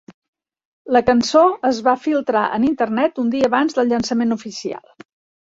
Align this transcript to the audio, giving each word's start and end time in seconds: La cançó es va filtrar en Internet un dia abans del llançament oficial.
La 0.95 1.01
cançó 1.09 1.43
es 1.69 1.81
va 1.87 1.93
filtrar 2.07 2.47
en 2.57 2.65
Internet 2.71 3.23
un 3.25 3.31
dia 3.37 3.53
abans 3.53 3.79
del 3.79 3.93
llançament 3.93 4.35
oficial. 4.41 4.99